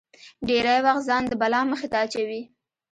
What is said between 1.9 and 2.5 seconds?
ته اچوي.